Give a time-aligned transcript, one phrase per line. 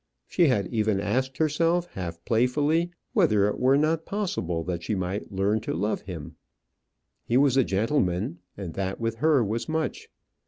[0.25, 5.31] She had even asked herself, half playfully, whether it were not possible that she might
[5.31, 6.37] learn to love him.
[7.23, 10.09] He was a gentleman, and that with her was much.